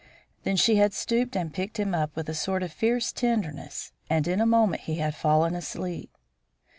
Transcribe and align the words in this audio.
Then 0.41 0.55
she 0.55 0.77
had 0.77 0.95
stooped 0.95 1.35
and 1.35 1.53
picked 1.53 1.79
him 1.79 1.93
up 1.93 2.15
with 2.15 2.27
a 2.27 2.33
sort 2.33 2.63
of 2.63 2.71
fierce 2.71 3.11
tenderness 3.11 3.91
and 4.09 4.27
in 4.27 4.41
a 4.41 4.47
moment 4.47 4.81
he 4.85 4.95
had 4.95 5.13
fallen 5.13 5.53
asleep. 5.53 6.09